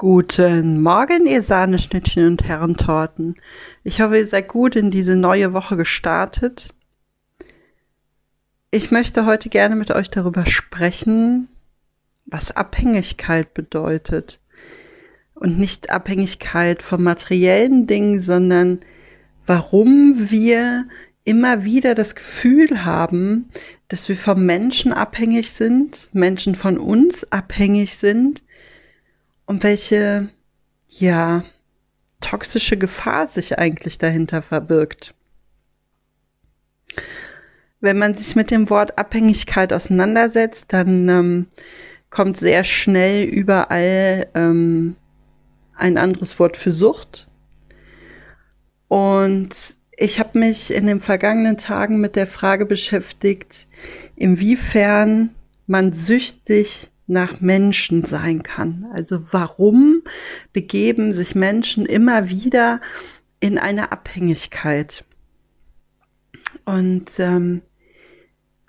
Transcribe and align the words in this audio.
Guten 0.00 0.80
Morgen, 0.80 1.26
ihr 1.26 1.42
Sahneschnittchen 1.42 2.26
und 2.26 2.44
Herrentorten. 2.44 3.34
Ich 3.84 4.00
hoffe, 4.00 4.16
ihr 4.16 4.26
seid 4.26 4.48
gut 4.48 4.74
in 4.74 4.90
diese 4.90 5.14
neue 5.14 5.52
Woche 5.52 5.76
gestartet. 5.76 6.72
Ich 8.70 8.90
möchte 8.90 9.26
heute 9.26 9.50
gerne 9.50 9.76
mit 9.76 9.90
euch 9.90 10.08
darüber 10.08 10.46
sprechen, 10.46 11.48
was 12.24 12.50
Abhängigkeit 12.50 13.52
bedeutet. 13.52 14.40
Und 15.34 15.58
nicht 15.58 15.90
Abhängigkeit 15.90 16.80
von 16.80 17.02
materiellen 17.02 17.86
Dingen, 17.86 18.20
sondern 18.20 18.80
warum 19.44 20.30
wir 20.30 20.86
immer 21.24 21.64
wieder 21.64 21.94
das 21.94 22.14
Gefühl 22.14 22.86
haben, 22.86 23.50
dass 23.88 24.08
wir 24.08 24.16
vom 24.16 24.46
Menschen 24.46 24.94
abhängig 24.94 25.52
sind, 25.52 26.08
Menschen 26.14 26.54
von 26.54 26.78
uns 26.78 27.30
abhängig 27.30 27.98
sind 27.98 28.42
und 29.50 29.64
welche, 29.64 30.28
ja, 30.86 31.42
toxische 32.20 32.76
Gefahr 32.76 33.26
sich 33.26 33.58
eigentlich 33.58 33.98
dahinter 33.98 34.42
verbirgt. 34.42 35.12
Wenn 37.80 37.98
man 37.98 38.14
sich 38.14 38.36
mit 38.36 38.52
dem 38.52 38.70
Wort 38.70 38.96
Abhängigkeit 38.96 39.72
auseinandersetzt, 39.72 40.66
dann 40.68 41.08
ähm, 41.08 41.46
kommt 42.10 42.36
sehr 42.36 42.62
schnell 42.62 43.24
überall 43.24 44.28
ähm, 44.36 44.94
ein 45.74 45.98
anderes 45.98 46.38
Wort 46.38 46.56
für 46.56 46.70
Sucht. 46.70 47.26
Und 48.86 49.74
ich 49.96 50.20
habe 50.20 50.38
mich 50.38 50.72
in 50.72 50.86
den 50.86 51.00
vergangenen 51.00 51.56
Tagen 51.56 52.00
mit 52.00 52.14
der 52.14 52.28
Frage 52.28 52.66
beschäftigt, 52.66 53.66
inwiefern 54.14 55.34
man 55.66 55.92
süchtig 55.92 56.88
nach 57.10 57.40
Menschen 57.40 58.04
sein 58.04 58.42
kann. 58.42 58.86
Also 58.92 59.22
warum 59.32 60.02
begeben 60.52 61.12
sich 61.12 61.34
Menschen 61.34 61.84
immer 61.84 62.30
wieder 62.30 62.80
in 63.40 63.58
eine 63.58 63.92
Abhängigkeit? 63.92 65.04
Und 66.64 67.18
ähm, 67.18 67.62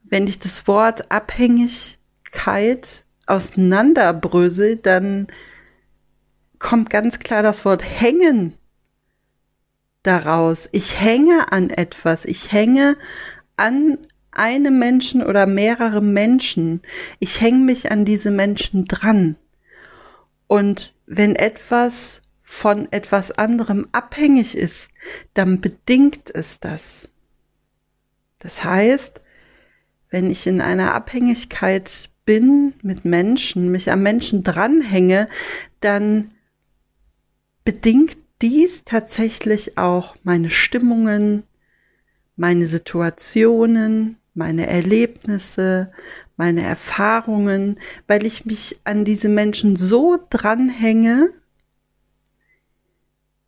wenn 0.03 0.27
ich 0.27 0.39
das 0.39 0.67
Wort 0.67 1.11
Abhängigkeit 1.11 3.05
auseinanderbrösel, 3.27 4.75
dann 4.77 5.27
kommt 6.59 6.89
ganz 6.89 7.19
klar 7.19 7.43
das 7.43 7.63
Wort 7.63 7.83
hängen 7.83 8.55
daraus. 10.03 10.67
Ich 10.71 10.99
hänge 10.99 11.51
an 11.51 11.69
etwas. 11.69 12.25
Ich 12.25 12.51
hänge 12.51 12.97
an 13.55 13.99
einem 14.31 14.79
Menschen 14.79 15.23
oder 15.23 15.45
mehrere 15.45 16.01
Menschen. 16.01 16.81
Ich 17.19 17.41
hänge 17.41 17.63
mich 17.63 17.91
an 17.91 18.05
diese 18.05 18.31
Menschen 18.31 18.85
dran. 18.85 19.35
Und 20.47 20.93
wenn 21.05 21.35
etwas 21.35 22.21
von 22.41 22.91
etwas 22.91 23.31
anderem 23.31 23.87
abhängig 23.91 24.57
ist, 24.57 24.89
dann 25.33 25.61
bedingt 25.61 26.33
es 26.33 26.59
das. 26.59 27.07
Das 28.39 28.63
heißt, 28.63 29.21
wenn 30.09 30.29
ich 30.29 30.45
in 30.47 30.59
einer 30.59 30.93
Abhängigkeit 30.93 32.09
bin 32.25 32.73
mit 32.81 33.05
Menschen, 33.05 33.71
mich 33.71 33.91
am 33.91 34.03
Menschen 34.03 34.43
dranhänge, 34.43 35.29
dann 35.79 36.31
bedingt 37.63 38.17
dies 38.41 38.83
tatsächlich 38.83 39.77
auch 39.77 40.15
meine 40.23 40.49
Stimmungen, 40.49 41.43
meine 42.35 42.67
Situationen, 42.67 44.17
meine 44.33 44.67
Erlebnisse, 44.67 45.91
meine 46.37 46.61
Erfahrungen, 46.61 47.79
weil 48.07 48.25
ich 48.25 48.45
mich 48.45 48.79
an 48.83 49.05
diese 49.05 49.29
Menschen 49.29 49.75
so 49.75 50.19
dranhänge, 50.29 51.33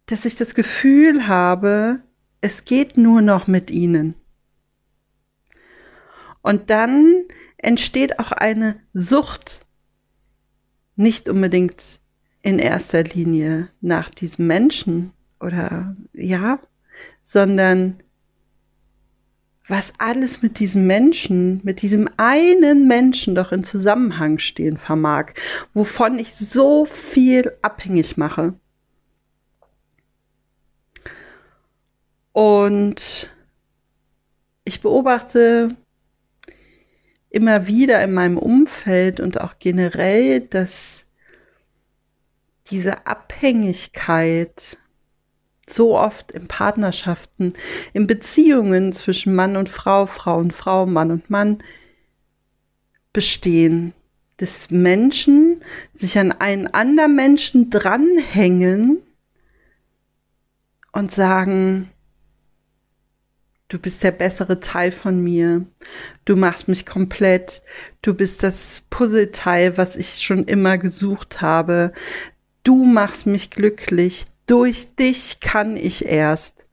dass 0.06 0.26
ich 0.26 0.36
das 0.36 0.54
Gefühl 0.54 1.28
habe, 1.28 2.02
es 2.42 2.66
geht 2.66 2.98
nur 2.98 3.22
noch 3.22 3.48
mit 3.48 3.72
ihnen. 3.72 4.16
Und 6.42 6.70
dann 6.70 7.24
entsteht 7.58 8.20
auch 8.20 8.34
eine 8.34 8.76
Sucht, 8.94 9.66
nicht 10.96 11.30
unbedingt 11.30 12.02
in 12.42 12.60
erster 12.60 13.04
Linie 13.04 13.70
nach 13.80 14.10
diesem 14.10 14.48
Menschen 14.48 15.14
oder 15.40 15.96
ja, 16.14 16.60
sondern 17.22 18.04
was 19.68 19.94
alles 19.98 20.42
mit 20.42 20.60
diesem 20.60 20.88
Menschen, 20.88 21.62
mit 21.64 21.82
diesem 21.82 22.10
einen 22.18 22.88
Menschen 22.88 23.34
doch 23.36 23.52
in 23.52 23.64
Zusammenhang 23.64 24.40
stehen 24.40 24.78
vermag, 24.78 25.34
wovon 25.74 26.20
ich 26.20 26.34
so 26.36 26.86
viel 26.86 27.54
abhängig 27.62 28.18
mache. 28.18 28.54
Und 32.34 33.34
ich 34.66 34.82
beobachte 34.82 35.76
immer 37.30 37.68
wieder 37.68 38.04
in 38.04 38.14
meinem 38.14 38.38
Umfeld 38.38 39.20
und 39.20 39.40
auch 39.40 39.56
generell, 39.60 40.42
dass 40.42 41.06
diese 42.70 43.06
Abhängigkeit 43.08 44.78
so 45.68 45.98
oft 45.98 46.32
in 46.32 46.48
Partnerschaften, 46.48 47.54
in 47.94 48.08
Beziehungen 48.08 48.94
zwischen 48.94 49.34
Mann 49.34 49.56
und 49.56 49.70
Frau, 49.70 50.06
Frau 50.06 50.38
und 50.38 50.54
Frau, 50.54 50.86
Mann 50.86 51.12
und 51.12 51.30
Mann 51.30 51.64
bestehen, 53.14 53.94
dass 54.38 54.72
Menschen 54.72 55.64
sich 55.94 56.18
an 56.18 56.32
einen 56.32 56.68
anderen 56.68 57.16
Menschen 57.16 57.70
dranhängen 57.70 59.02
und 60.92 61.12
sagen, 61.12 61.90
du 63.70 63.80
bist 63.80 64.04
der 64.04 64.12
bessere 64.12 64.60
Teil 64.60 64.92
von 64.92 65.24
mir, 65.24 65.66
du 66.26 66.36
machst 66.36 66.68
mich 66.68 66.86
komplett, 66.86 67.64
du 68.02 68.14
bist 68.14 68.44
das 68.44 68.84
Puzzleteil, 68.90 69.78
was 69.78 69.96
ich 69.96 70.22
schon 70.22 70.46
immer 70.46 70.78
gesucht 70.78 71.42
habe, 71.42 71.94
du 72.64 72.84
machst 72.84 73.26
mich 73.26 73.50
glücklich, 73.50 74.26
durch 74.48 74.96
dich 74.96 75.40
kann 75.40 75.78
ich 75.78 76.06
erst. 76.06 76.66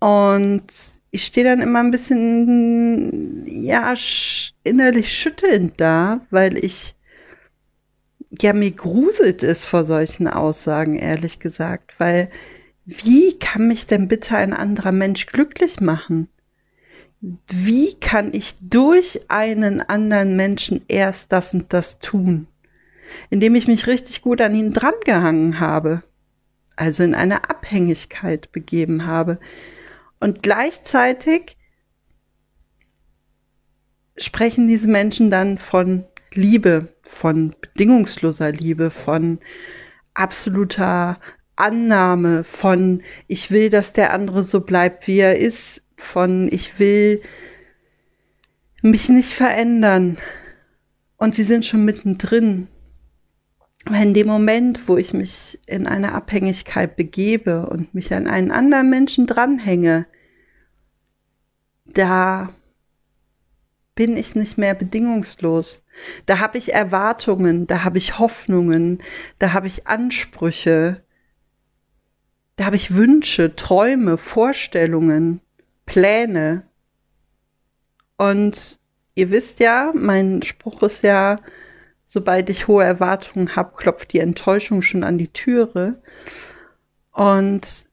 Und 0.00 0.66
ich 1.10 1.24
stehe 1.24 1.46
dann 1.46 1.60
immer 1.60 1.80
ein 1.80 1.90
bisschen, 1.90 3.44
ja, 3.46 3.94
innerlich 4.62 5.12
schüttelnd 5.12 5.80
da, 5.80 6.20
weil 6.30 6.62
ich, 6.62 6.94
ja, 8.40 8.52
mir 8.52 8.70
gruselt 8.70 9.42
es 9.42 9.64
vor 9.64 9.84
solchen 9.84 10.28
Aussagen, 10.28 10.96
ehrlich 10.96 11.40
gesagt, 11.40 11.94
weil 11.98 12.30
wie 12.84 13.38
kann 13.38 13.68
mich 13.68 13.86
denn 13.86 14.08
bitte 14.08 14.36
ein 14.36 14.52
anderer 14.54 14.92
Mensch 14.92 15.26
glücklich 15.26 15.80
machen? 15.80 16.28
Wie 17.20 17.94
kann 17.94 18.32
ich 18.32 18.54
durch 18.60 19.20
einen 19.28 19.80
anderen 19.80 20.36
Menschen 20.36 20.82
erst 20.88 21.32
das 21.32 21.52
und 21.52 21.72
das 21.72 21.98
tun? 21.98 22.46
Indem 23.30 23.54
ich 23.54 23.66
mich 23.66 23.86
richtig 23.86 24.22
gut 24.22 24.40
an 24.40 24.54
ihn 24.54 24.72
drangehangen 24.72 25.60
habe, 25.60 26.02
also 26.76 27.02
in 27.02 27.14
eine 27.14 27.48
Abhängigkeit 27.50 28.52
begeben 28.52 29.06
habe. 29.06 29.38
Und 30.20 30.42
gleichzeitig 30.42 31.56
sprechen 34.16 34.68
diese 34.68 34.88
Menschen 34.88 35.30
dann 35.30 35.58
von 35.58 36.04
Liebe, 36.32 36.94
von 37.02 37.54
bedingungsloser 37.60 38.52
Liebe, 38.52 38.90
von 38.90 39.38
absoluter 40.14 41.18
Annahme, 41.56 42.44
von 42.44 43.02
ich 43.26 43.50
will, 43.50 43.70
dass 43.70 43.92
der 43.92 44.12
andere 44.12 44.42
so 44.42 44.60
bleibt, 44.60 45.06
wie 45.06 45.18
er 45.18 45.38
ist, 45.38 45.82
von 45.96 46.48
ich 46.52 46.78
will 46.78 47.22
mich 48.82 49.08
nicht 49.08 49.32
verändern. 49.32 50.18
Und 51.16 51.34
sie 51.34 51.42
sind 51.42 51.66
schon 51.66 51.84
mittendrin 51.84 52.68
in 53.94 54.14
dem 54.14 54.26
Moment, 54.26 54.88
wo 54.88 54.96
ich 54.96 55.12
mich 55.12 55.58
in 55.66 55.86
eine 55.86 56.12
Abhängigkeit 56.12 56.96
begebe 56.96 57.66
und 57.66 57.94
mich 57.94 58.12
an 58.12 58.26
einen 58.26 58.50
anderen 58.50 58.90
Menschen 58.90 59.26
dranhänge, 59.26 60.06
da 61.84 62.50
bin 63.94 64.16
ich 64.16 64.34
nicht 64.34 64.58
mehr 64.58 64.74
bedingungslos. 64.74 65.82
Da 66.26 66.38
habe 66.38 66.58
ich 66.58 66.72
Erwartungen, 66.72 67.66
da 67.66 67.82
habe 67.82 67.98
ich 67.98 68.18
Hoffnungen, 68.18 69.00
da 69.40 69.52
habe 69.52 69.66
ich 69.66 69.88
Ansprüche, 69.88 71.02
da 72.54 72.66
habe 72.66 72.76
ich 72.76 72.94
Wünsche, 72.94 73.56
Träume, 73.56 74.16
Vorstellungen, 74.16 75.40
Pläne. 75.86 76.62
Und 78.16 78.78
ihr 79.14 79.30
wisst 79.30 79.58
ja, 79.58 79.92
mein 79.94 80.42
Spruch 80.42 80.82
ist 80.82 81.02
ja, 81.02 81.36
sobald 82.08 82.50
ich 82.50 82.66
hohe 82.66 82.82
Erwartungen 82.82 83.54
habe, 83.54 83.76
klopft 83.76 84.12
die 84.12 84.18
Enttäuschung 84.18 84.82
schon 84.82 85.04
an 85.04 85.18
die 85.18 85.28
Türe. 85.28 86.02
Und 87.12 87.86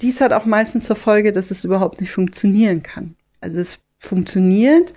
dies 0.00 0.20
hat 0.20 0.32
auch 0.32 0.46
meistens 0.46 0.86
zur 0.86 0.96
Folge, 0.96 1.30
dass 1.30 1.52
es 1.52 1.64
überhaupt 1.64 2.00
nicht 2.00 2.10
funktionieren 2.10 2.82
kann. 2.82 3.14
Also 3.40 3.60
es 3.60 3.78
funktioniert 3.98 4.92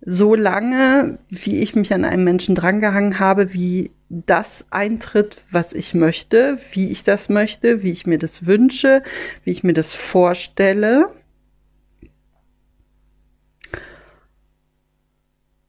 so 0.00 0.34
lange, 0.34 1.18
wie 1.28 1.58
ich 1.58 1.74
mich 1.74 1.92
an 1.92 2.04
einen 2.04 2.24
Menschen 2.24 2.54
drangehangen 2.54 3.18
habe, 3.18 3.52
wie 3.52 3.90
das 4.08 4.64
eintritt, 4.70 5.42
was 5.50 5.72
ich 5.72 5.92
möchte, 5.92 6.58
wie 6.72 6.90
ich 6.90 7.04
das 7.04 7.28
möchte, 7.28 7.82
wie 7.82 7.90
ich 7.90 8.06
mir 8.06 8.18
das 8.18 8.46
wünsche, 8.46 9.02
wie 9.44 9.50
ich 9.50 9.64
mir 9.64 9.74
das 9.74 9.94
vorstelle. 9.94 11.10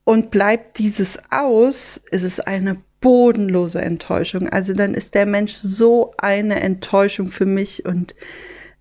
Und 0.10 0.32
bleibt 0.32 0.80
dieses 0.80 1.20
aus, 1.30 2.02
ist 2.10 2.24
es 2.24 2.40
eine 2.40 2.82
bodenlose 3.00 3.80
Enttäuschung. 3.80 4.50
Also 4.50 4.74
dann 4.74 4.96
ist 4.96 5.14
der 5.14 5.28
Mensch 5.28 5.54
so 5.54 6.16
eine 6.18 6.62
Enttäuschung 6.62 7.28
für 7.28 7.46
mich 7.46 7.86
und 7.86 8.16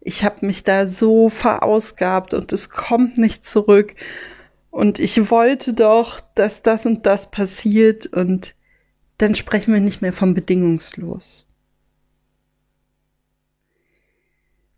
ich 0.01 0.25
habe 0.25 0.47
mich 0.47 0.65
da 0.65 0.87
so 0.87 1.29
verausgabt 1.29 2.33
und 2.33 2.51
es 2.55 2.71
kommt 2.71 3.19
nicht 3.19 3.45
zurück. 3.45 3.95
Und 4.71 4.99
ich 4.99 5.31
wollte 5.31 5.75
doch, 5.75 6.19
dass 6.35 6.63
das 6.63 6.87
und 6.87 7.05
das 7.05 7.31
passiert 7.31 8.07
und 8.07 8.55
dann 9.19 9.35
sprechen 9.35 9.75
wir 9.75 9.81
nicht 9.81 10.01
mehr 10.01 10.15
vom 10.15 10.33
bedingungslos. 10.33 11.47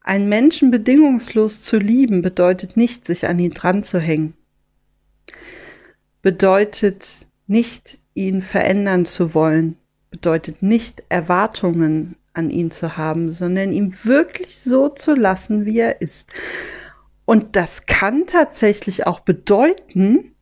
Einen 0.01 0.29
Menschen 0.29 0.73
bedingungslos 0.73 1.63
zu 1.63 1.77
lieben 1.77 2.23
bedeutet 2.23 2.77
nicht, 2.77 3.05
sich 3.05 3.29
an 3.29 3.39
ihn 3.39 3.53
dran 3.53 3.85
zu 3.85 4.01
hängen. 4.01 4.35
Bedeutet 6.23 7.27
nicht, 7.47 7.99
ihn 8.15 8.43
verändern 8.43 9.07
zu 9.07 9.35
wollen. 9.35 9.77
Bedeutet 10.11 10.63
nicht, 10.63 11.03
Erwartungen 11.09 12.17
an 12.33 12.51
ihn 12.51 12.71
zu 12.71 12.97
haben, 12.97 13.33
sondern 13.33 13.73
ihn 13.73 13.97
wirklich 14.05 14.61
so 14.61 14.89
zu 14.89 15.15
lassen, 15.15 15.67
wie 15.67 15.79
er 15.79 16.01
ist. 16.01 16.29
Und 17.25 17.57
das 17.57 17.87
kann 17.87 18.27
tatsächlich 18.27 19.07
auch 19.07 19.21
bedeuten, 19.21 20.35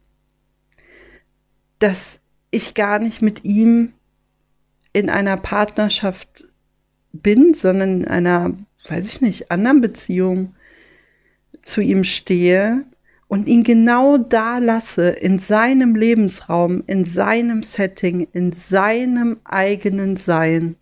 dass 1.79 2.19
ich 2.51 2.75
gar 2.75 2.99
nicht 2.99 3.23
mit 3.23 3.45
ihm 3.45 3.93
in 4.93 5.11
einer 5.11 5.37
Partnerschaft 5.37 6.49
bin, 7.13 7.55
sondern 7.55 8.03
in 8.03 8.09
einer, 8.09 8.57
weiß 8.89 9.07
ich 9.07 9.21
nicht, 9.21 9.51
anderen 9.51 9.81
Beziehung 9.81 10.55
zu 11.63 11.81
ihm 11.81 12.05
stehe 12.05 12.85
und 13.29 13.47
ihn 13.47 13.63
genau 13.63 14.17
da 14.17 14.59
lasse, 14.59 15.11
in 15.11 15.39
seinem 15.39 15.95
Lebensraum, 15.95 16.83
in 16.87 17.05
seinem 17.05 17.63
Setting, 17.63 18.27
in 18.33 18.53
seinem 18.53 19.39
eigenen 19.45 20.17
Sein. 20.17 20.77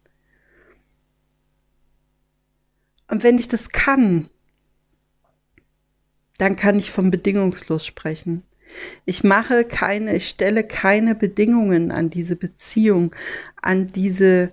Und 3.09 3.25
wenn 3.25 3.39
ich 3.39 3.49
das 3.49 3.71
kann, 3.71 4.31
dann 6.39 6.57
kann 6.57 6.79
ich 6.79 6.93
vom 6.93 7.11
bedingungslos 7.11 7.85
sprechen. 7.85 8.43
Ich 9.05 9.25
mache 9.25 9.65
keine, 9.65 10.17
ich 10.17 10.29
stelle 10.29 10.65
keine 10.65 11.15
Bedingungen 11.15 11.91
an 11.91 12.11
diese 12.11 12.37
Beziehung, 12.37 13.15
an 13.61 13.89
diese, 13.89 14.53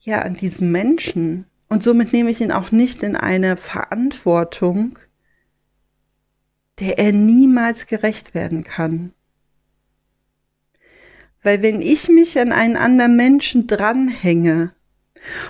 ja, 0.00 0.22
an 0.22 0.36
diesen 0.36 0.70
Menschen. 0.70 1.46
Und 1.68 1.82
somit 1.82 2.12
nehme 2.12 2.30
ich 2.30 2.40
ihn 2.40 2.52
auch 2.52 2.70
nicht 2.70 3.02
in 3.02 3.16
eine 3.16 3.56
Verantwortung, 3.56 4.98
der 6.80 6.98
er 6.98 7.12
niemals 7.12 7.86
gerecht 7.86 8.34
werden 8.34 8.64
kann. 8.64 9.12
Weil 11.42 11.62
wenn 11.62 11.80
ich 11.80 12.08
mich 12.08 12.38
an 12.38 12.52
einen 12.52 12.76
anderen 12.76 13.16
Menschen 13.16 13.66
dranhänge, 13.66 14.72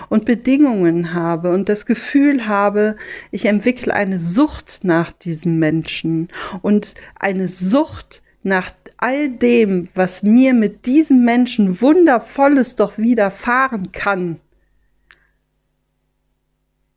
und 0.09 0.25
Bedingungen 0.25 1.13
habe 1.13 1.51
und 1.51 1.69
das 1.69 1.85
Gefühl 1.85 2.47
habe, 2.47 2.97
ich 3.31 3.45
entwickle 3.45 3.93
eine 3.93 4.19
Sucht 4.19 4.81
nach 4.83 5.11
diesem 5.11 5.59
Menschen 5.59 6.29
und 6.61 6.95
eine 7.15 7.47
Sucht 7.47 8.21
nach 8.43 8.71
all 8.97 9.29
dem, 9.29 9.89
was 9.93 10.23
mir 10.23 10.53
mit 10.53 10.85
diesem 10.85 11.23
Menschen 11.23 11.81
wundervolles 11.81 12.75
doch 12.75 12.97
widerfahren 12.97 13.91
kann, 13.91 14.39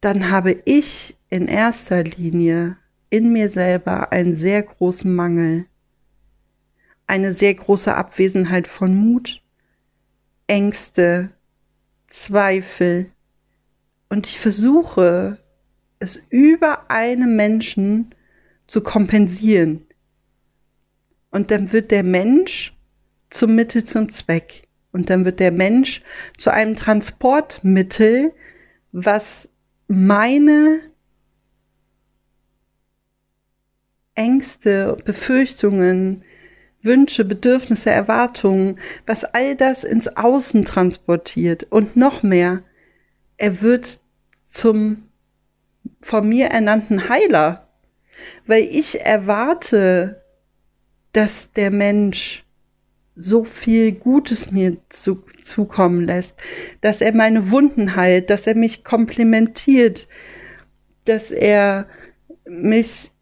dann 0.01 0.31
habe 0.31 0.61
ich 0.65 1.17
in 1.31 1.49
erster 1.49 2.05
Linie 2.05 2.77
in 3.11 3.33
mir 3.33 3.49
selber 3.51 4.13
einen 4.13 4.35
sehr 4.35 4.63
großen 4.63 5.15
Mangel, 5.15 5.67
eine 7.07 7.35
sehr 7.35 7.55
große 7.55 7.95
Abwesenheit 7.95 8.67
von 8.67 8.95
Mut, 8.95 9.43
Ängste, 10.47 11.31
Zweifel 12.09 13.11
und 14.09 14.27
ich 14.27 14.39
versuche 14.39 15.39
es 15.99 16.23
über 16.31 16.91
einen 16.91 17.37
Menschen 17.37 18.15
zu 18.67 18.81
kompensieren. 18.81 19.87
Und 21.31 21.51
dann 21.51 21.73
wird 21.73 21.91
der 21.91 22.05
Mensch 22.05 22.77
zum 23.31 23.57
Mittel 23.57 23.85
zum 23.85 24.13
Zweck. 24.13 24.69
Und 24.93 25.11
dann 25.11 25.25
wird 25.25 25.41
der 25.41 25.51
Mensch 25.51 26.03
zu 26.39 26.53
einem 26.53 26.77
Transportmittel, 26.77 28.33
was 28.93 29.49
meine 29.89 30.81
Ängste, 34.15 34.97
Befürchtungen, 35.05 36.23
Wünsche, 36.83 37.25
Bedürfnisse, 37.25 37.91
Erwartungen, 37.91 38.79
was 39.07 39.25
all 39.25 39.57
das 39.57 39.85
ins 39.85 40.09
Außen 40.09 40.65
transportiert 40.65 41.67
und 41.71 41.97
noch 41.97 42.23
mehr. 42.23 42.63
Er 43.37 43.63
wird 43.63 44.01
zum 44.49 45.09
von 46.01 46.29
mir 46.29 46.47
ernannten 46.47 47.09
Heiler, 47.09 47.69
weil 48.47 48.65
ich 48.65 49.01
erwarte, 49.01 50.23
dass 51.13 51.51
der 51.53 51.71
Mensch 51.71 52.45
so 53.17 53.45
viel 53.45 53.93
Gutes 53.93 54.51
mir 54.51 54.77
zu, 54.89 55.25
zukommen 55.43 56.07
lässt, 56.07 56.37
dass 56.81 57.01
er 57.01 57.15
meine 57.15 57.51
Wunden 57.51 57.97
heilt, 57.97 58.29
dass 58.29 58.47
er 58.47 58.57
mich 58.57 58.85
komplimentiert, 58.85 60.09
dass 61.05 61.31
er 61.31 61.87
mich 62.45 63.13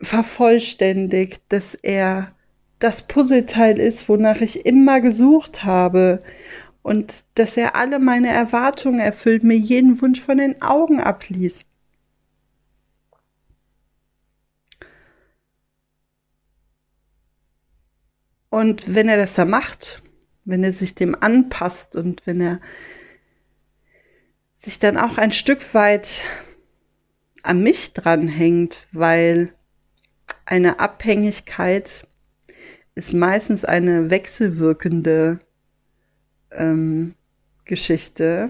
vervollständigt, 0.00 1.42
dass 1.48 1.74
er 1.74 2.32
das 2.78 3.02
Puzzleteil 3.02 3.78
ist, 3.78 4.08
wonach 4.08 4.40
ich 4.40 4.64
immer 4.64 5.00
gesucht 5.00 5.64
habe 5.64 6.20
und 6.82 7.24
dass 7.34 7.56
er 7.56 7.74
alle 7.74 7.98
meine 7.98 8.28
Erwartungen 8.28 9.00
erfüllt, 9.00 9.42
mir 9.42 9.56
jeden 9.56 10.00
Wunsch 10.00 10.20
von 10.20 10.38
den 10.38 10.62
Augen 10.62 11.00
abliest. 11.00 11.66
Und 18.50 18.94
wenn 18.94 19.08
er 19.08 19.16
das 19.16 19.34
da 19.34 19.44
macht, 19.44 20.02
wenn 20.44 20.64
er 20.64 20.72
sich 20.72 20.94
dem 20.94 21.14
anpasst 21.14 21.96
und 21.96 22.26
wenn 22.26 22.40
er 22.40 22.60
sich 24.56 24.78
dann 24.78 24.96
auch 24.96 25.18
ein 25.18 25.32
Stück 25.32 25.74
weit 25.74 26.22
an 27.42 27.62
mich 27.62 27.92
dranhängt, 27.92 28.86
weil 28.92 29.52
eine 30.48 30.80
Abhängigkeit 30.80 32.06
ist 32.94 33.12
meistens 33.12 33.66
eine 33.66 34.08
wechselwirkende 34.08 35.40
ähm, 36.50 37.14
Geschichte. 37.66 38.48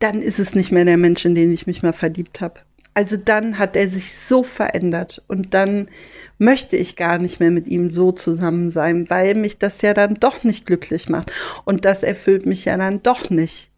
Dann 0.00 0.20
ist 0.20 0.38
es 0.38 0.54
nicht 0.54 0.70
mehr 0.70 0.84
der 0.84 0.98
Mensch, 0.98 1.24
in 1.24 1.34
den 1.34 1.50
ich 1.50 1.66
mich 1.66 1.82
mal 1.82 1.94
verliebt 1.94 2.42
habe. 2.42 2.60
Also 2.92 3.16
dann 3.16 3.58
hat 3.58 3.74
er 3.74 3.88
sich 3.88 4.14
so 4.14 4.42
verändert 4.42 5.24
und 5.28 5.54
dann 5.54 5.88
möchte 6.36 6.76
ich 6.76 6.94
gar 6.96 7.16
nicht 7.16 7.40
mehr 7.40 7.50
mit 7.50 7.66
ihm 7.66 7.88
so 7.88 8.12
zusammen 8.12 8.70
sein, 8.70 9.08
weil 9.08 9.34
mich 9.34 9.56
das 9.56 9.80
ja 9.80 9.94
dann 9.94 10.16
doch 10.16 10.44
nicht 10.44 10.66
glücklich 10.66 11.08
macht 11.08 11.32
und 11.64 11.86
das 11.86 12.02
erfüllt 12.02 12.44
mich 12.44 12.66
ja 12.66 12.76
dann 12.76 13.02
doch 13.02 13.30
nicht. 13.30 13.70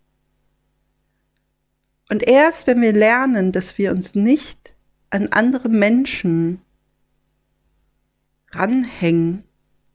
Und 2.11 2.26
erst 2.26 2.66
wenn 2.66 2.82
wir 2.82 2.92
lernen, 2.92 3.52
dass 3.52 3.78
wir 3.78 3.92
uns 3.92 4.16
nicht 4.16 4.63
an 5.11 5.28
andere 5.28 5.68
Menschen 5.68 6.61
ranhängen 8.50 9.44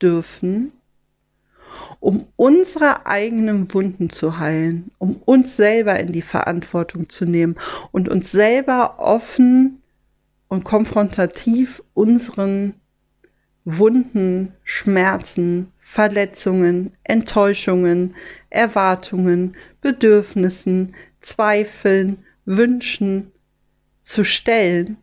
dürfen, 0.00 0.72
um 1.98 2.26
unsere 2.36 3.06
eigenen 3.06 3.72
Wunden 3.72 4.10
zu 4.10 4.38
heilen, 4.38 4.90
um 4.98 5.16
uns 5.16 5.56
selber 5.56 5.98
in 6.00 6.12
die 6.12 6.22
Verantwortung 6.22 7.08
zu 7.08 7.26
nehmen 7.26 7.56
und 7.92 8.08
uns 8.08 8.30
selber 8.30 8.98
offen 8.98 9.82
und 10.48 10.64
konfrontativ 10.64 11.82
unseren 11.94 12.74
Wunden, 13.64 14.54
Schmerzen, 14.64 15.72
Verletzungen, 15.80 16.92
Enttäuschungen, 17.04 18.14
Erwartungen, 18.48 19.56
Bedürfnissen, 19.80 20.94
Zweifeln, 21.20 22.24
Wünschen 22.46 23.32
zu 24.00 24.24
stellen 24.24 24.96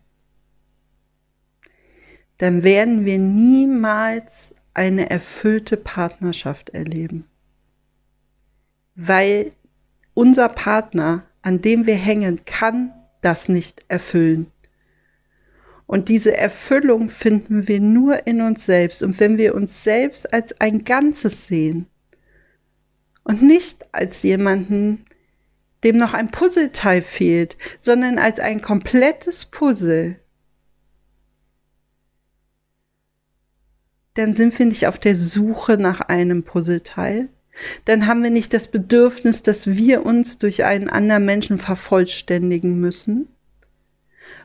dann 2.38 2.62
werden 2.62 3.04
wir 3.04 3.18
niemals 3.18 4.54
eine 4.72 5.10
erfüllte 5.10 5.76
Partnerschaft 5.76 6.70
erleben. 6.70 7.24
Weil 8.94 9.52
unser 10.14 10.48
Partner, 10.48 11.24
an 11.42 11.60
dem 11.60 11.86
wir 11.86 11.96
hängen, 11.96 12.44
kann 12.44 12.92
das 13.20 13.48
nicht 13.48 13.84
erfüllen. 13.88 14.46
Und 15.86 16.08
diese 16.08 16.36
Erfüllung 16.36 17.08
finden 17.08 17.66
wir 17.66 17.80
nur 17.80 18.26
in 18.26 18.40
uns 18.40 18.66
selbst. 18.66 19.02
Und 19.02 19.18
wenn 19.20 19.36
wir 19.36 19.54
uns 19.54 19.82
selbst 19.82 20.32
als 20.32 20.60
ein 20.60 20.84
Ganzes 20.84 21.46
sehen 21.46 21.86
und 23.24 23.42
nicht 23.42 23.92
als 23.92 24.22
jemanden, 24.22 25.06
dem 25.84 25.96
noch 25.96 26.14
ein 26.14 26.30
Puzzleteil 26.30 27.02
fehlt, 27.02 27.56
sondern 27.80 28.18
als 28.18 28.40
ein 28.40 28.60
komplettes 28.60 29.46
Puzzle, 29.46 30.18
dann 34.14 34.34
sind 34.34 34.58
wir 34.58 34.66
nicht 34.66 34.88
auf 34.88 34.98
der 34.98 35.14
Suche 35.14 35.78
nach 35.78 36.00
einem 36.00 36.42
Puzzleteil. 36.42 37.28
Dann 37.84 38.06
haben 38.06 38.22
wir 38.22 38.30
nicht 38.30 38.52
das 38.52 38.68
Bedürfnis, 38.68 39.42
dass 39.42 39.68
wir 39.68 40.04
uns 40.04 40.38
durch 40.38 40.64
einen 40.64 40.88
anderen 40.88 41.24
Menschen 41.24 41.58
vervollständigen 41.58 42.80
müssen, 42.80 43.28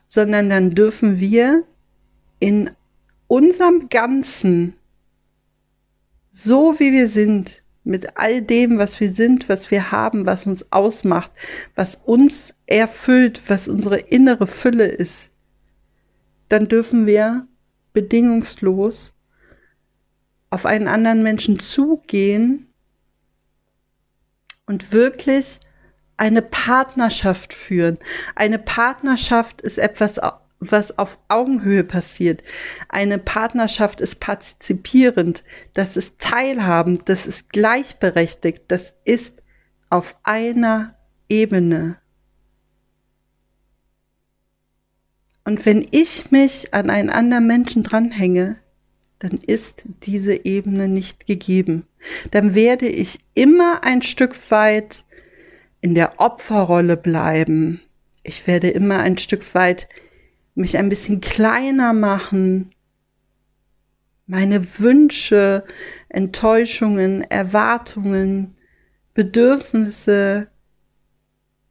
sondern 0.06 0.50
dann 0.50 0.76
dürfen 0.76 1.20
wir 1.20 1.64
in 2.40 2.70
unserem 3.28 3.90
Ganzen, 3.90 4.76
so 6.32 6.80
wie 6.80 6.92
wir 6.92 7.08
sind, 7.08 7.63
mit 7.84 8.18
all 8.18 8.42
dem, 8.42 8.78
was 8.78 9.00
wir 9.00 9.12
sind, 9.12 9.50
was 9.50 9.70
wir 9.72 9.92
haben, 9.92 10.26
was 10.26 10.46
uns 10.46 10.72
ausmacht, 10.72 11.32
was 11.76 11.96
uns 11.96 12.54
erfüllt, 12.66 13.42
was 13.48 13.68
unsere 13.68 13.98
innere 13.98 14.48
Fülle 14.48 14.88
ist, 14.88 15.32
dann 16.50 16.68
dürfen 16.68 17.06
wir 17.06 17.48
bedingungslos 17.94 19.14
auf 20.50 20.66
einen 20.66 20.88
anderen 20.88 21.24
Menschen 21.24 21.60
zugehen 21.60 22.68
und 24.66 24.92
wirklich 24.92 25.60
eine 26.16 26.42
Partnerschaft 26.42 27.54
führen. 27.54 27.98
Eine 28.36 28.60
Partnerschaft 28.60 29.62
ist 29.62 29.78
etwas, 29.78 30.20
was 30.72 30.98
auf 30.98 31.18
Augenhöhe 31.28 31.84
passiert. 31.84 32.44
Eine 32.90 33.18
Partnerschaft 33.18 34.02
ist 34.02 34.20
partizipierend, 34.20 35.44
das 35.74 35.98
ist 35.98 36.20
teilhabend, 36.20 37.04
das 37.10 37.26
ist 37.26 37.50
gleichberechtigt, 37.50 38.64
das 38.68 38.94
ist 39.06 39.42
auf 39.90 40.16
einer 40.24 40.96
Ebene. 41.30 41.98
Und 45.46 45.66
wenn 45.66 45.86
ich 45.92 46.32
mich 46.32 46.74
an 46.74 46.90
einen 46.90 47.10
anderen 47.10 47.48
Menschen 47.48 47.84
dranhänge, 47.84 48.58
dann 49.20 49.40
ist 49.46 49.84
diese 50.04 50.46
Ebene 50.46 50.88
nicht 50.88 51.26
gegeben. 51.28 51.86
Dann 52.32 52.56
werde 52.56 52.88
ich 52.88 53.20
immer 53.34 53.84
ein 53.84 54.02
Stück 54.02 54.36
weit 54.52 55.06
in 55.80 55.96
der 55.96 56.20
Opferrolle 56.20 56.98
bleiben. 56.98 57.82
Ich 58.24 58.48
werde 58.48 58.70
immer 58.70 59.00
ein 59.00 59.18
Stück 59.18 59.54
weit 59.54 59.88
mich 60.56 60.78
ein 60.78 60.90
bisschen 60.90 61.22
kleiner 61.22 61.94
machen, 61.94 62.72
meine 64.26 64.80
Wünsche, 64.80 65.64
Enttäuschungen, 66.10 67.24
Erwartungen, 67.24 68.56
Bedürfnisse 69.14 70.48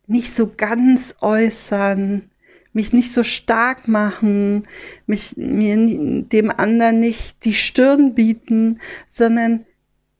nicht 0.06 0.34
so 0.34 0.52
ganz 0.54 1.14
äußern, 1.20 2.30
mich 2.72 2.92
nicht 2.92 3.12
so 3.12 3.22
stark 3.22 3.88
machen, 3.88 4.64
mich 5.06 5.36
mir 5.36 5.76
dem 6.24 6.50
anderen 6.50 7.00
nicht 7.00 7.44
die 7.44 7.54
Stirn 7.54 8.14
bieten, 8.14 8.80
sondern 9.08 9.64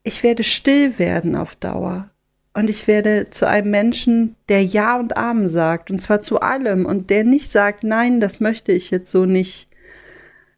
ich 0.02 0.22
werde 0.22 0.44
still 0.44 0.98
werden 0.98 1.36
auf 1.36 1.54
Dauer. 1.56 2.11
Und 2.54 2.68
ich 2.68 2.86
werde 2.86 3.30
zu 3.30 3.48
einem 3.48 3.70
Menschen, 3.70 4.36
der 4.48 4.62
Ja 4.62 4.98
und 4.98 5.16
Amen 5.16 5.48
sagt, 5.48 5.90
und 5.90 6.00
zwar 6.00 6.20
zu 6.20 6.40
allem, 6.40 6.84
und 6.84 7.08
der 7.08 7.24
nicht 7.24 7.50
sagt, 7.50 7.82
nein, 7.82 8.20
das 8.20 8.40
möchte 8.40 8.72
ich 8.72 8.90
jetzt 8.90 9.10
so 9.10 9.24
nicht. 9.24 9.68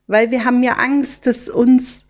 Weil 0.06 0.30
wir 0.30 0.44
haben 0.44 0.62
ja 0.62 0.74
Angst, 0.74 1.26
dass 1.26 1.48
uns 1.48 2.04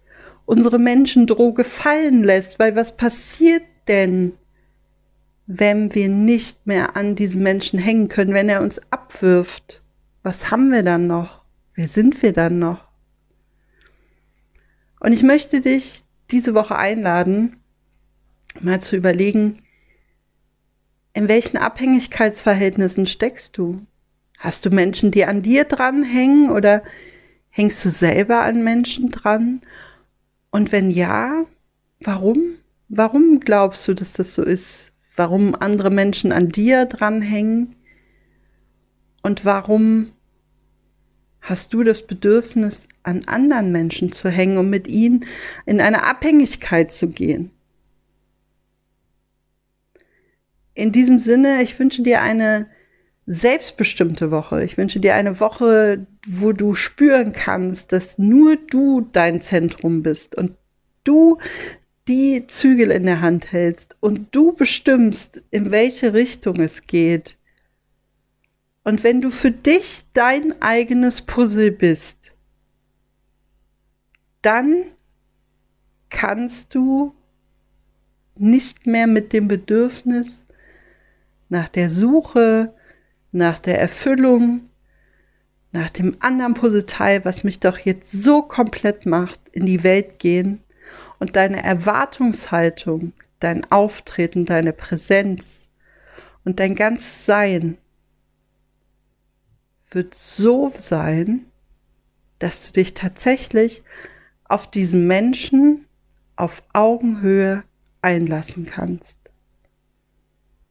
unsere 0.46 0.78
Menschendroge 0.78 1.64
fallen 1.64 2.24
lässt, 2.24 2.58
weil 2.58 2.76
was 2.76 2.96
passiert 2.96 3.62
denn, 3.86 4.32
wenn 5.46 5.94
wir 5.94 6.08
nicht 6.08 6.66
mehr 6.66 6.96
an 6.96 7.14
diesem 7.14 7.42
Menschen 7.42 7.78
hängen 7.78 8.08
können, 8.08 8.32
wenn 8.32 8.48
er 8.48 8.62
uns 8.62 8.80
abwirft? 8.90 9.82
Was 10.22 10.50
haben 10.50 10.70
wir 10.70 10.82
dann 10.82 11.06
noch? 11.06 11.42
Wer 11.74 11.88
sind 11.88 12.22
wir 12.22 12.32
dann 12.32 12.58
noch? 12.58 12.88
Und 15.00 15.12
ich 15.12 15.22
möchte 15.22 15.60
dich 15.60 16.04
diese 16.30 16.54
Woche 16.54 16.76
einladen, 16.76 17.56
mal 18.60 18.80
zu 18.80 18.96
überlegen, 18.96 19.63
in 21.14 21.28
welchen 21.28 21.56
Abhängigkeitsverhältnissen 21.56 23.06
steckst 23.06 23.56
du? 23.56 23.86
Hast 24.36 24.66
du 24.66 24.70
Menschen, 24.70 25.12
die 25.12 25.24
an 25.24 25.42
dir 25.42 25.64
dranhängen 25.64 26.50
oder 26.50 26.82
hängst 27.50 27.84
du 27.84 27.88
selber 27.88 28.42
an 28.42 28.64
Menschen 28.64 29.10
dran? 29.10 29.62
Und 30.50 30.72
wenn 30.72 30.90
ja, 30.90 31.46
warum? 32.00 32.56
Warum 32.88 33.40
glaubst 33.40 33.88
du, 33.88 33.94
dass 33.94 34.12
das 34.12 34.34
so 34.34 34.42
ist? 34.42 34.92
Warum 35.16 35.54
andere 35.54 35.90
Menschen 35.90 36.32
an 36.32 36.48
dir 36.48 36.84
dranhängen? 36.84 37.76
Und 39.22 39.44
warum 39.44 40.10
hast 41.40 41.72
du 41.72 41.84
das 41.84 42.06
Bedürfnis, 42.06 42.88
an 43.04 43.24
anderen 43.26 43.70
Menschen 43.70 44.12
zu 44.12 44.28
hängen, 44.28 44.58
um 44.58 44.68
mit 44.68 44.88
ihnen 44.88 45.24
in 45.64 45.80
eine 45.80 46.04
Abhängigkeit 46.04 46.92
zu 46.92 47.08
gehen? 47.08 47.50
In 50.74 50.92
diesem 50.92 51.20
Sinne, 51.20 51.62
ich 51.62 51.78
wünsche 51.78 52.02
dir 52.02 52.20
eine 52.20 52.66
selbstbestimmte 53.26 54.30
Woche. 54.30 54.64
Ich 54.64 54.76
wünsche 54.76 55.00
dir 55.00 55.14
eine 55.14 55.40
Woche, 55.40 56.06
wo 56.26 56.52
du 56.52 56.74
spüren 56.74 57.32
kannst, 57.32 57.92
dass 57.92 58.18
nur 58.18 58.56
du 58.56 59.08
dein 59.12 59.40
Zentrum 59.40 60.02
bist 60.02 60.34
und 60.34 60.56
du 61.04 61.38
die 62.06 62.46
Zügel 62.48 62.90
in 62.90 63.04
der 63.04 63.22
Hand 63.22 63.50
hältst 63.52 63.96
und 64.00 64.34
du 64.34 64.52
bestimmst, 64.52 65.42
in 65.50 65.70
welche 65.70 66.12
Richtung 66.12 66.60
es 66.60 66.86
geht. 66.86 67.38
Und 68.82 69.02
wenn 69.02 69.22
du 69.22 69.30
für 69.30 69.50
dich 69.50 70.04
dein 70.12 70.60
eigenes 70.60 71.22
Puzzle 71.22 71.70
bist, 71.70 72.32
dann 74.42 74.84
kannst 76.10 76.74
du 76.74 77.14
nicht 78.36 78.86
mehr 78.86 79.06
mit 79.06 79.32
dem 79.32 79.48
Bedürfnis 79.48 80.44
nach 81.54 81.68
der 81.68 81.88
Suche, 81.88 82.74
nach 83.30 83.60
der 83.60 83.80
Erfüllung, 83.80 84.68
nach 85.70 85.88
dem 85.88 86.16
anderen 86.18 86.54
Puzzleteil, 86.54 87.24
was 87.24 87.44
mich 87.44 87.60
doch 87.60 87.78
jetzt 87.78 88.10
so 88.10 88.42
komplett 88.42 89.06
macht, 89.06 89.38
in 89.52 89.64
die 89.64 89.84
Welt 89.84 90.18
gehen 90.18 90.64
und 91.20 91.36
deine 91.36 91.62
Erwartungshaltung, 91.62 93.12
dein 93.38 93.70
Auftreten, 93.70 94.46
deine 94.46 94.72
Präsenz 94.72 95.68
und 96.44 96.58
dein 96.58 96.74
ganzes 96.74 97.24
Sein 97.24 97.78
wird 99.92 100.16
so 100.16 100.72
sein, 100.76 101.46
dass 102.40 102.66
du 102.66 102.72
dich 102.72 102.94
tatsächlich 102.94 103.84
auf 104.44 104.68
diesen 104.68 105.06
Menschen 105.06 105.86
auf 106.34 106.64
Augenhöhe 106.72 107.62
einlassen 108.02 108.66
kannst. 108.66 109.23